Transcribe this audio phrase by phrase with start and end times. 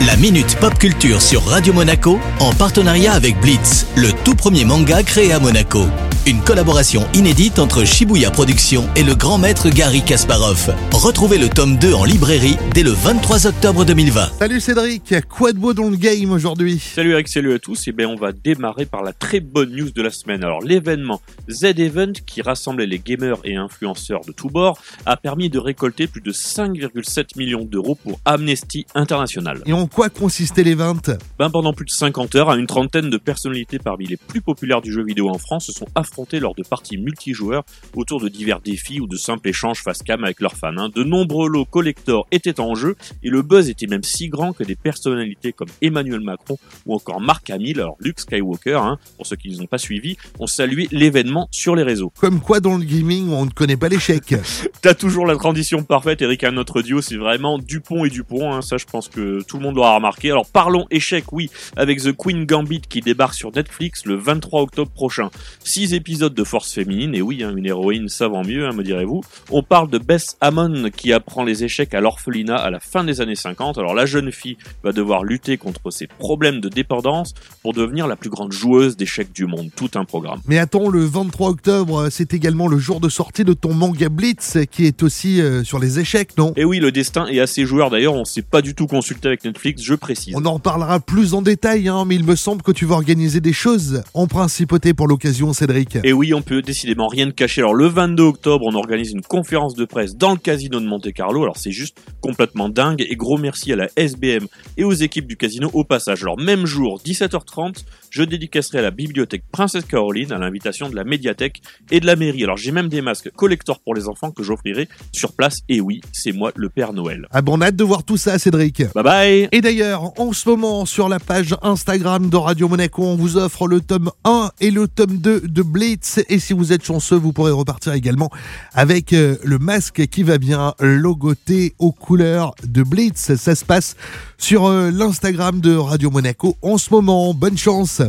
[0.00, 5.02] La Minute Pop Culture sur Radio Monaco en partenariat avec Blitz, le tout premier manga
[5.02, 5.86] créé à Monaco.
[6.26, 10.74] Une collaboration inédite entre Shibuya Productions et le grand maître Gary Kasparov.
[10.90, 14.30] Retrouvez le tome 2 en librairie dès le 23 octobre 2020.
[14.38, 16.78] Salut Cédric, quoi de beau dans le game aujourd'hui?
[16.78, 17.88] Salut Eric, salut à tous.
[17.88, 20.42] Et bien on va démarrer par la très bonne news de la semaine.
[20.42, 25.58] Alors l'événement Z-Event qui rassemblait les gamers et influenceurs de tous bords a permis de
[25.58, 29.60] récolter plus de 5,7 millions d'euros pour Amnesty International.
[29.66, 30.96] Et en quoi consistait l'event
[31.38, 34.90] Ben pendant plus de 50 heures, une trentaine de personnalités parmi les plus populaires du
[34.90, 37.64] jeu vidéo en France se sont affrontées lors de parties multijoueurs
[37.94, 40.76] autour de divers défis ou de simples échanges face cam avec leurs fans.
[40.76, 40.88] hein.
[40.94, 44.64] De nombreux lots collector étaient en jeu et le buzz était même si grand que
[44.64, 49.36] des personnalités comme Emmanuel Macron ou encore Mark Hamill, alors Luke Skywalker, hein, pour ceux
[49.36, 52.12] qui ne les ont pas suivis, ont salué l'événement sur les réseaux.
[52.18, 54.34] Comme quoi dans le gaming on ne connaît pas l'échec
[54.82, 58.62] T'as toujours la transition parfaite, Eric, à notre duo, c'est vraiment Dupont et Dupont, hein,
[58.62, 60.30] ça je pense que tout le monde l'aura remarqué.
[60.30, 64.90] Alors parlons échec, oui, avec The Queen Gambit qui débarque sur Netflix le 23 octobre
[64.90, 65.30] prochain.
[65.62, 69.22] Six épisodes de force féminine, et oui, hein, une héroïne savant mieux, hein, me direz-vous.
[69.50, 73.22] On parle de Bess Hammond qui apprend les échecs à l'orphelinat à la fin des
[73.22, 73.78] années 50.
[73.78, 78.16] Alors la jeune fille va devoir lutter contre ses problèmes de dépendance pour devenir la
[78.16, 79.70] plus grande joueuse d'échecs du monde.
[79.74, 80.40] Tout un programme.
[80.46, 84.58] Mais attends, le 23 octobre, c'est également le jour de sortie de ton manga Blitz
[84.70, 86.52] qui est aussi euh, sur les échecs, non?
[86.56, 89.42] Et oui, le destin est assez joueur d'ailleurs, on s'est pas du tout consulté avec
[89.42, 90.34] Netflix, je précise.
[90.36, 93.40] On en reparlera plus en détail, hein, mais il me semble que tu vas organiser
[93.40, 95.93] des choses en principauté pour l'occasion, Cédric.
[96.02, 97.60] Et oui, on peut décidément rien de cacher.
[97.60, 101.12] Alors le 22 octobre, on organise une conférence de presse dans le casino de Monte
[101.12, 101.42] Carlo.
[101.42, 105.36] Alors c'est juste complètement dingue et gros merci à la SBM et aux équipes du
[105.36, 106.22] casino au passage.
[106.22, 111.04] Alors même jour, 17h30, je dédicacerai à la bibliothèque Princesse Caroline à l'invitation de la
[111.04, 112.44] médiathèque et de la mairie.
[112.44, 115.58] Alors j'ai même des masques collector pour les enfants que j'offrirai sur place.
[115.68, 117.26] Et oui, c'est moi le Père Noël.
[117.30, 118.82] Ah bon, on a hâte de voir tout ça, Cédric.
[118.94, 123.16] Bye bye Et d'ailleurs, en ce moment, sur la page Instagram de Radio Monaco, on
[123.16, 126.20] vous offre le tome 1 et le tome 2 de Blitz.
[126.28, 128.30] Et si vous êtes chanceux, vous pourrez repartir également
[128.72, 133.34] avec euh, le masque qui va bien logoté aux couleurs de Blitz.
[133.34, 133.96] Ça se passe
[134.38, 137.34] sur euh, l'Instagram de Radio Monaco en ce moment.
[137.34, 138.00] Bonne chance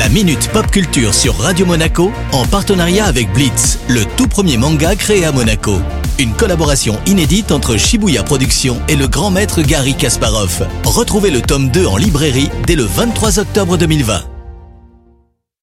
[0.00, 4.96] La Minute Pop Culture sur Radio Monaco en partenariat avec Blitz, le tout premier manga
[4.96, 5.78] créé à Monaco.
[6.18, 10.66] Une collaboration inédite entre Shibuya Productions et le grand maître Gary Kasparov.
[10.84, 14.35] Retrouvez le tome 2 en librairie dès le 23 octobre 2020.